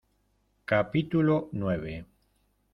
capítulo 0.65 1.49
nueve. 1.51 2.07